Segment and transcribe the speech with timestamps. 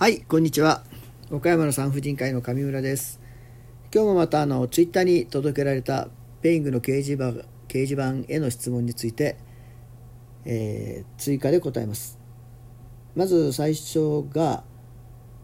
[0.00, 0.82] はいこんにちは。
[1.30, 3.20] 岡山の産婦人科医の上村です。
[3.94, 6.08] 今日もまたあのツイッターに届けられた
[6.40, 7.32] ペイングの掲示板
[7.68, 9.36] 掲示板への質問について、
[10.46, 12.18] えー、追加で答えます。
[13.14, 14.64] まず最初が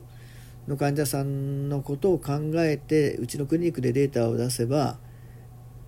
[0.68, 4.98] の患者さんのことを考えてうちのクリニックでデータを出せば、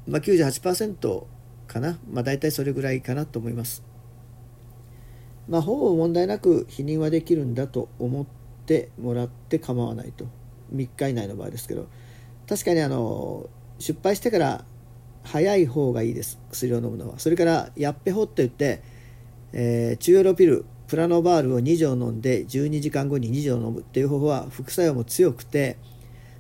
[0.08, 1.26] まあ、98%
[1.68, 3.84] かな、まあ、大体それぐらいかなと思います。
[5.48, 8.26] まあ、ほぼ問題なく否認はできるんだと思っ
[8.66, 10.26] てもらって構わないと。
[10.74, 11.88] 3日以内の場合ですけど。
[12.48, 13.50] 確かにあの
[13.80, 14.66] 失敗してから
[15.24, 16.40] 早い方がいいです。
[16.52, 17.20] 薬を飲むのは。
[17.20, 18.82] それからヤッペホって言って、
[19.54, 25.78] えー、中ヨロピルプラノバールを2錠飲んで12時間後に2錠飲むっていう方法は副作用も強くて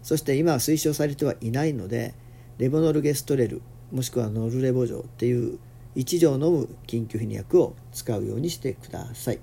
[0.03, 2.13] そして今は推奨されてはいないので
[2.57, 3.61] レボノルゲストレル
[3.91, 5.59] もしくはノルレボ錠っていう
[5.95, 9.39] 1錠飲む緊急避妊薬を使うようにしてください。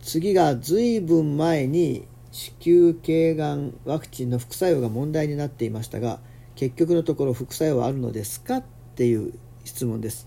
[0.00, 6.20] 次が随分前に子宮頸がんワクチンの副作用が問題になっていましたが
[6.58, 8.56] 結局のところ副作用はあるのですか？
[8.56, 8.64] っ
[8.96, 9.32] ていう
[9.64, 10.26] 質問です。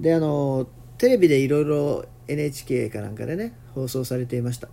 [0.00, 0.66] であの
[0.98, 4.68] テレビでいろいろ NHK かなんかでね放送されていました。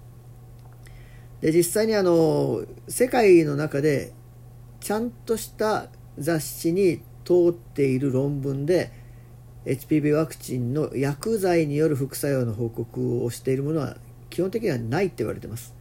[1.41, 4.13] で実際にあの世界の中で
[4.79, 8.91] ちゃんとした雑誌に通っている論文で
[9.65, 13.97] HPV ワクチンの薬剤による副作用の報告をしているものは
[14.31, 15.75] 基本的にはないって言われてます。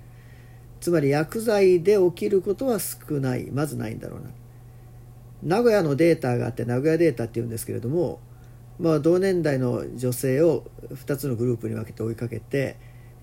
[0.82, 3.50] つまり薬剤で起きることは少ない。
[3.50, 4.28] まずないんだろうな。
[5.42, 8.20] 名古屋のデータがあって名古屋データっていうんですけれども、
[8.78, 12.76] まあ、同年代の女性を2つのグループに分けて追いかけて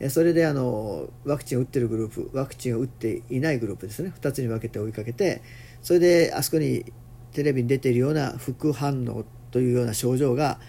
[0.09, 4.11] それであのワクチンを打ってるグループワクチンを打っていないグループですね。
[4.19, 5.41] 2つに分けて追いかけて
[5.81, 6.91] それであそこに
[7.31, 10.59] テレビに出ているような副反応というような症状が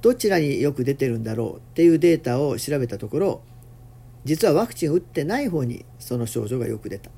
[0.00, 3.42] どちらによく出てるんだろうっていうデータを調べたところ
[4.24, 7.10] 実はワクチンを打ってない方にその症状がよく出た。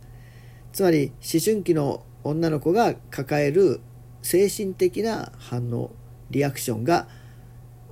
[0.72, 3.80] つまり思春期の女の子が抱える
[4.22, 5.92] 精神的な反応
[6.30, 7.06] リアクションが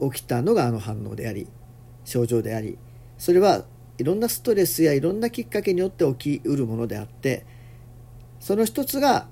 [0.00, 1.46] 起きたのがあの反応であり
[2.04, 2.78] 症状であり
[3.18, 3.64] それは
[3.98, 7.46] いろんなストレスやいろんなきっかけによって起きうるものであって
[8.40, 9.28] その一つが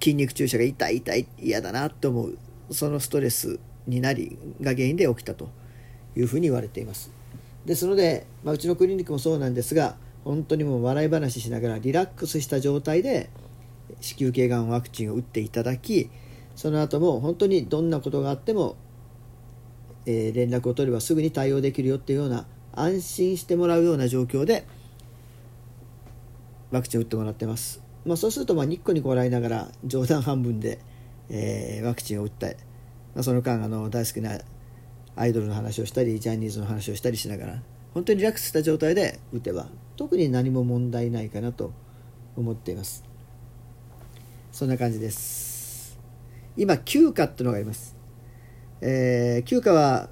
[0.00, 2.38] 筋肉注射が痛い痛い嫌だなと思う
[2.70, 5.48] そのストレスになりが原因で起きたと
[6.16, 7.10] いうふうに言われています。
[7.64, 13.28] ですので、まあ、うちのクリニックもそうなんですが本当にもう笑い話しながらリラックスした状態で
[14.00, 16.10] 子宮頸がんワクチンを打っていただき
[16.56, 18.76] その後も本当にどんなことがあっても、
[20.06, 24.66] えー、連絡を取ればすぐに対応できるよっていうような安心してもらうような状況で
[26.70, 30.80] ワクチンを打ってもらってます、まあ、そうするとまあニッコニコ笑いながら冗談半分で、
[31.30, 32.52] えー、ワクチンを打った、ま
[33.18, 34.38] あ、その間あの大好きな
[35.16, 37.62] アイドルの話をしたりジャニーズの話をしたりしながら
[37.94, 39.66] 本当にリラックスした状態で打てば
[39.96, 41.72] 特に何も問題ないかなと
[42.36, 43.07] 思っています。
[44.52, 45.98] そんな感じです。
[46.56, 47.96] 今休暇っていうのがあります、
[48.80, 50.08] えー、休暇は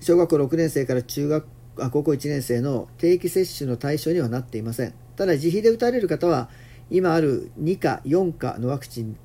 [0.00, 1.46] 小学校6年生から中学
[1.78, 4.94] あ高校1年生の定期接種の対象にはなっていません。
[5.16, 6.48] ただ自費で打たれる方は
[6.90, 9.16] 今ある2価4価のワクチン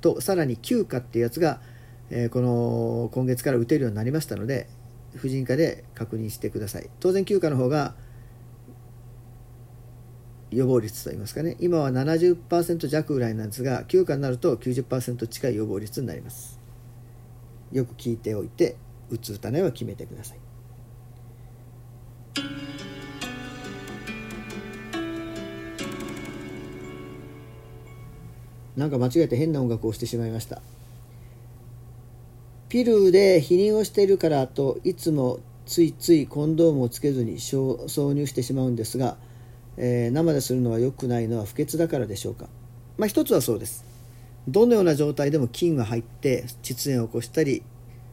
[0.00, 1.60] とさらに9価っていうやつが、
[2.10, 4.68] えー、この今月から打てるようになりましたので
[5.16, 6.88] 婦人科で確認してください。
[7.00, 7.94] 当然9価の方が
[10.50, 11.56] 予防率といいますかね。
[11.60, 16.58] 今は70%弱ぐらいなんですが休暇になると90%近い予防率になります。
[17.72, 18.76] よく聞いておいて
[19.10, 20.38] 打つ打たないは決めてください。
[28.76, 30.62] なんか間違えて変な音楽をしてしまいました。
[32.68, 39.16] ピルで避妊をしているからといつもついついコンドームをつけずに挿入してしまうんですが
[39.80, 42.48] えー、生でするのは良くないのは不潔だからでしょうか、
[42.96, 43.84] まあ、一つはそうです。
[44.48, 47.62] どのような状態でも菌が入って膣炎を起こしたり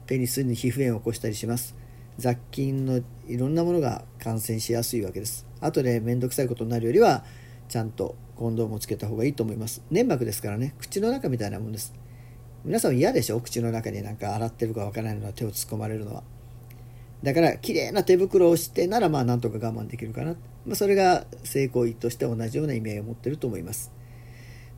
[0.06, 1.76] ペニスに皮膚炎を起こしたりします。
[2.18, 5.48] 雑菌のいろんなものが感染しやすいわけです。
[5.60, 7.26] 後で面倒くさいことになるよりは
[7.68, 9.82] ちゃんとコンドームをつけた方がいいと思います。
[9.90, 10.76] 粘膜ですからね。
[10.80, 11.94] 口の中みたいなもんです。
[12.64, 13.40] 皆さん嫌でしょ？
[13.40, 16.24] 口の中になんか洗ってるかわからないのは手を突っ込まれるのは。
[17.24, 20.36] だから綺麗な手袋をしてならまあなんとか我慢できるかな、
[20.66, 23.92] まあ、それが性行為として同じような意味合いを持っていると思います。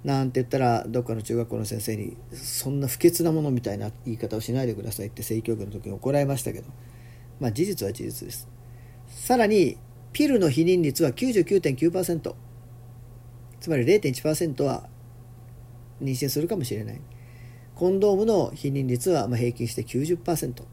[0.04, 6.68] なんて言ったらどっかの中学校の先生にそんな不潔なものみたいな言い方をしないでくださいって性教育の時に怒られましたけど。
[7.39, 8.48] まあ事実は事実です。
[9.07, 9.78] さらに
[10.13, 12.34] ピルの避妊率は99.9%
[13.60, 14.88] つまり0.1%は
[16.01, 17.01] 妊娠するかもしれない。
[17.75, 20.63] コンドームの避妊率はま平均して90%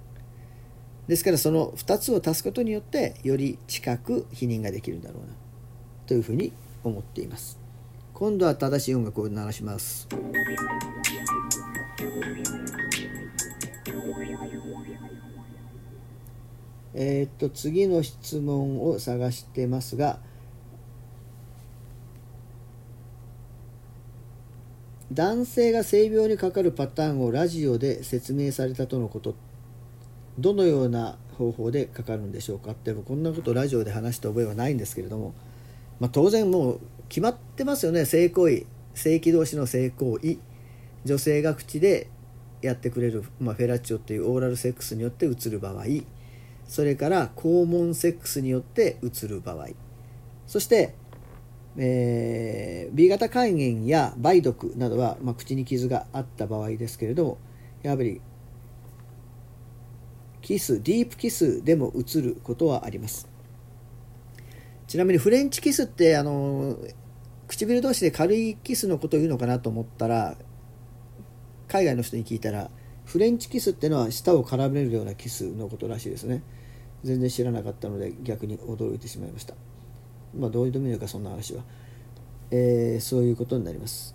[1.07, 5.35] ですからその2つを足すことによってより近く避妊ができるんだろうな
[6.07, 6.53] というふうに
[6.83, 7.59] 思っています。
[8.15, 10.09] 今度は正しい音楽を鳴らします。
[16.97, 20.21] えー、っと次の質問を探してますが
[25.13, 29.35] 男性が性病にかかるパターンをラジオで説明されたとのこと。
[30.39, 32.73] どのような方法でかかるんでしょうか？
[32.73, 35.35] ってこんなことラジオで話した覚えはないんですけれども、
[36.01, 38.05] まあ、当然もう決まってますよね。
[38.05, 40.39] 性行為性器同士の性行為。
[41.05, 42.09] 女性が口で
[42.63, 45.85] やってくれる、まあ、フェラチオっていうオーラルセックスによってうつる場合。
[46.67, 49.69] それから肛門セックスによってうつる場合。
[50.47, 50.95] そして
[51.77, 57.39] えー、B 型肝炎や梅毒などは、まあ、口に傷があった場合ですけれども。
[57.83, 58.23] やはり
[60.45, 63.27] キスディープキスでもうつることはあります。
[64.87, 66.77] ちなみにフレンチキスってあの
[67.49, 70.37] 唇同士で軽いキスのことを言うのかなと思ったら
[71.67, 72.71] 海外の人に聞いたら
[73.07, 76.43] フレンチキスってのは舌を絡めるようなキスのことらしいですね。
[77.03, 79.55] 全然知らなかったので逆に驚いてしまいました。
[80.37, 81.63] まあ、どういう意味なのかそんな話は、
[82.51, 84.14] えー、そういうことになります。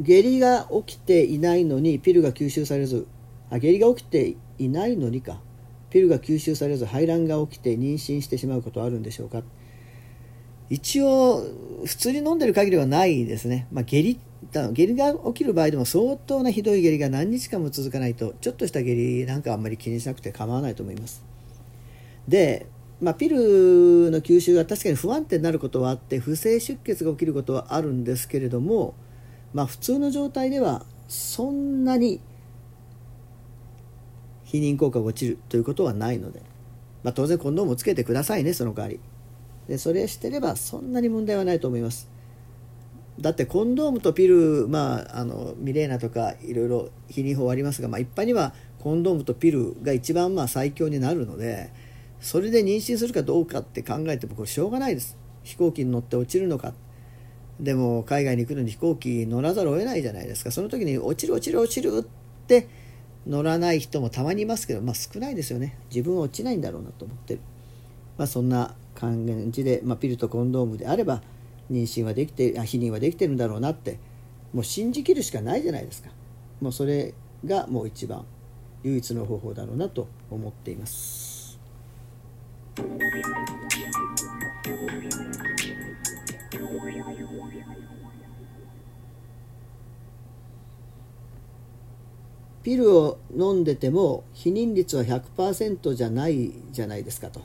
[0.00, 3.06] 下痢が起きていないのにピルが吸収されず。
[3.50, 5.40] あ下痢が起きていないのにか。
[5.90, 9.42] ピルが吸収されず排卵が起きて妊娠してしまうことはあるんでしょうか。
[10.70, 11.44] 一応
[11.84, 14.18] 普通に飲んでる限りはないですね、まあ、下痢
[14.50, 21.33] 下痢が起きる場合でも相当なひどい下痢が何日間も続かないとちょっとした下痢なんかあんまり気にしなくて構わないと思います。
[22.28, 22.66] で、
[23.00, 23.36] まあ、ピル
[24.10, 28.94] の吸収が確かに不安定になることはあって不正出血が起きることはあるんですけれども、
[29.52, 32.20] まあ、普通の状態ではそんなに
[34.46, 36.40] 避妊効果が落ちるということはないので、
[37.02, 39.00] まあ、当然コンドームをつけてくださいねその代わり。
[39.68, 42.08] でそれしてればそんなに問題はないと思います。
[43.20, 51.70] だってコンドームとピルまああのミレーナとかいろいろ避妊法ありますが、まあ、一般にはコンドームとピルが一番まあ最強になるので
[52.20, 55.16] それで妊娠するかどうかって考えてもこれしょうがないです。
[55.42, 56.74] 飛行機に乗って落ちるのか。
[57.60, 60.50] でも海外に行くのに飛行機乗らざるを得ないじゃないですか。
[60.50, 62.68] その時に落ちる落ちる落ちるって
[63.26, 65.78] 乗らない人もたまにいますけど、まあ、少ないですよね。
[65.94, 67.40] 自分は落ちないんだろうなと思ってる、
[68.18, 71.22] まあ、そんな感じで、まあ、ピルとコンドームであれば
[71.70, 73.98] 妊娠はできてあ避妊はできてるんだろうなって
[74.52, 76.10] もう信じきるしかないじゃないですか。
[76.60, 77.14] もうそれ
[77.44, 78.24] がもう一番
[78.82, 81.33] 唯一の方法だろうなと思っています。
[92.64, 97.42] ピルを飲んでても避妊率は100%じゃないじゃないですかと。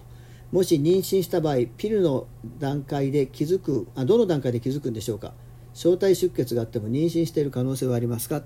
[0.52, 2.26] もし妊娠した場合ピルの
[2.58, 5.34] 段階で気づくあどの段階で気づくんでしょうか。
[5.74, 8.44] 小体出血があっても妊娠している可能性はありますか。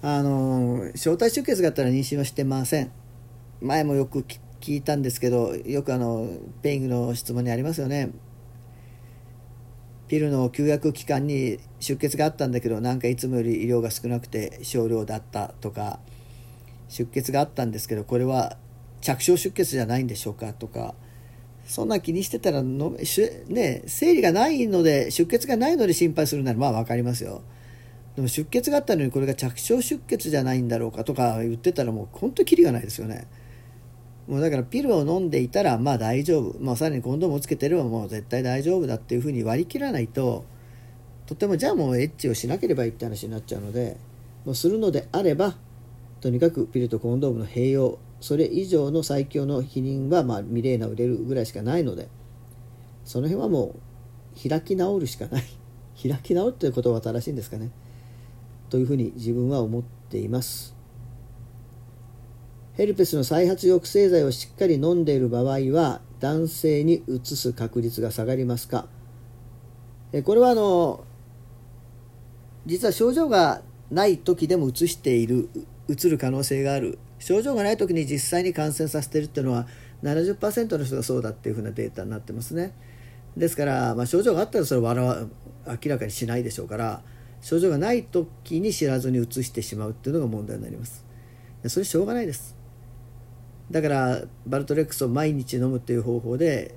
[0.00, 2.92] あの小体出血があったら妊娠はしてません。
[3.60, 4.24] 前もよく
[4.62, 6.28] 聞いたんですけどよくあの
[6.62, 8.12] ペイングの質問にありますよね
[10.06, 15.98] ピルの休薬期間に出血があったんだけどなんかいつもより医療が少なくて少量だったとか
[16.88, 18.56] 出血があったんですけどこれは
[19.00, 20.94] 着床出血じゃないんでしょうかとか
[21.64, 22.90] そんな気にしてたらの、
[23.48, 27.42] ね、生理がないので出血がないので心配するならまあ分かりますよ
[28.14, 33.26] でも出血があったのにこれが着床出血じゃないんだろうかとか言ってたらもう本当にキリがないですよね。
[34.26, 40.44] もうだからピルを飲んでいたらまあ大丈夫、まあ、さらにコンドームをつけてればもう絶対大丈夫だっていうふうに割り切らないと
[41.26, 43.96] とてもじゃあもうエッチをしなければいいって話になっちゃうので
[44.44, 45.56] もうするのであれば
[46.20, 52.08] とにかくピルとコンドームの併用それ以上の最強の避妊はまあミレーナを入れるぐらいしかないので
[53.04, 55.44] その辺はもう開き直るしかない。
[56.02, 57.70] 開き直るということは正しいんですかね。
[58.70, 60.74] というふうに自分は思っています。
[62.74, 68.86] ヘルペスの再発抑制剤をしっかり飲んでいる場合は男性にうつす確率が下がりますか？
[70.24, 71.04] これはあの
[72.64, 75.50] 実は症状がない時でもうつしている
[75.88, 76.98] うつる可能性がある。
[77.18, 79.68] 症状がない時に実際に感染させてるっていうのは
[80.02, 82.72] 70%の人がそうだっていうふうなデータになってますね。
[83.36, 84.94] ですから、まあ、症状があったらそれは
[85.66, 87.02] 明らかにしないでしょうから
[87.40, 91.04] 症状がない時に知らずにうつしてしまうっていうのが問題になります。
[91.68, 92.61] それしょうがないです。
[93.72, 96.76] だからバルトレックスを毎日飲むっていう方法で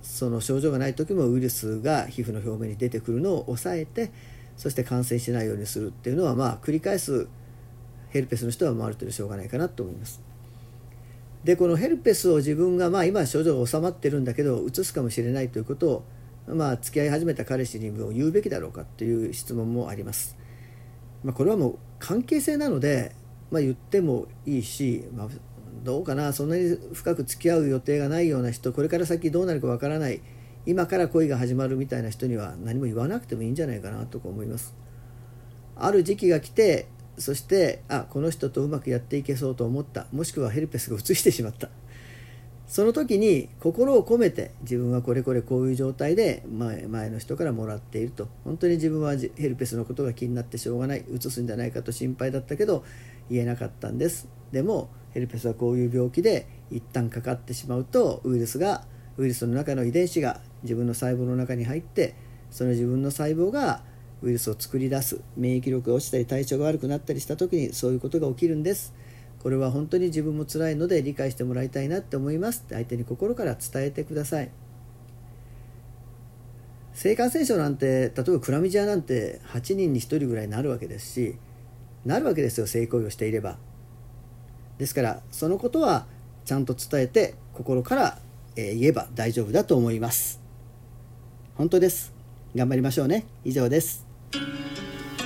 [0.00, 4.12] その症状がない時もウイルスが皮膚の表面に出てくるのを抑えて
[4.56, 7.28] そして感染しないようにするっていうのはまあ繰り返す
[8.10, 10.22] ヘルペスの人はある程度しょうがないかなと思います。
[11.42, 16.04] でこのヘルペスを自分がまあ今症状が治まってるんだけどうつすかもしれないということを
[16.48, 20.36] まあ付き合い始めた彼氏にも言うべきだろうかっていう質問もあります、
[21.22, 23.14] まあ、これはもう関係性なので、
[23.50, 25.28] まあ、言ってもいいし、まあ、
[25.84, 30.20] どうかなそんなに深く付き合う予定がないような人これから先どうなるかわからない。
[30.66, 34.74] 今から恋が始まるみたいな人には何も言わなくてもいいんじゃないかなとか思います。
[35.76, 40.06] ある時期が来てそしてあこの人とうまくやっていけそうと思った。
[40.12, 41.68] もしくはヘルペスが移してしまった。
[42.66, 48.26] その時に心を込めて自分はこれこれこういう状態で前前の人からもらっていると。
[48.42, 51.04] 本当に自分はヘルペスのことが気になってしょうがない。
[51.08, 52.84] 移すんじゃないかと心配だったけど
[53.30, 54.26] 言えなかったんです。
[54.50, 58.84] でもヘルペスはこういう病気で一旦かかってしまうとウイルスが
[59.16, 62.14] ウイルスの中の遺伝子が自分の細胞の中に入って
[62.50, 63.82] その自分の細胞が
[64.20, 68.92] ウイルスを作り出す免疫力が落ちたり体調が悪くなったりした時にそういうことが起きるんです。
[69.42, 72.64] これは本当に自分も辛いので理解してもらいたいなって思います。
[72.66, 74.50] って相手に心から伝えてください。
[76.92, 81.36] 性感染症なんて例えばクラミジアなんて8人に1人ぐらいなるわけですし
[82.04, 83.56] なるわけですよ性行為をしていれば。
[84.78, 86.06] ですからそのことは
[86.44, 88.18] ちゃんと伝えて心から
[88.54, 90.40] 言えば大丈夫だと思います。
[91.56, 92.12] 本当です。
[92.54, 93.26] 頑張りましょうね。
[93.44, 94.06] 以上です。